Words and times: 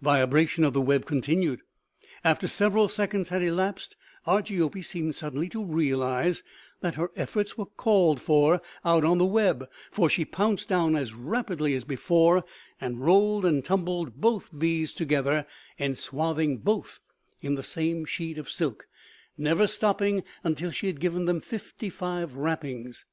"Vibration 0.00 0.64
of 0.64 0.72
the 0.72 0.80
web 0.80 1.04
continued. 1.04 1.60
After 2.24 2.48
several 2.48 2.88
seconds 2.88 3.28
had 3.28 3.42
elapsed, 3.42 3.96
Argiope 4.26 4.82
seemed 4.82 5.14
suddenly 5.14 5.46
to 5.50 5.62
realize 5.62 6.42
that 6.80 6.94
her 6.94 7.10
efforts 7.16 7.58
were 7.58 7.66
called 7.66 8.18
for 8.18 8.62
out 8.82 9.04
on 9.04 9.18
the 9.18 9.26
web, 9.26 9.68
for 9.90 10.08
she 10.08 10.24
pounced 10.24 10.70
down 10.70 10.96
as 10.96 11.12
rapidly 11.12 11.74
as 11.74 11.84
before 11.84 12.46
and 12.80 13.04
rolled 13.04 13.44
and 13.44 13.62
tumbled 13.62 14.14
both 14.18 14.58
bees 14.58 14.94
together, 14.94 15.44
enswathing 15.78 16.56
both 16.56 17.02
in 17.42 17.54
the 17.54 17.62
same 17.62 18.06
sheet 18.06 18.38
of 18.38 18.48
silk, 18.48 18.86
never 19.36 19.66
stopping 19.66 20.24
until 20.42 20.70
she 20.70 20.86
had 20.86 20.98
given 20.98 21.26
them 21.26 21.40
fifty 21.40 21.90
five 21.90 22.36
wrappings. 22.36 23.04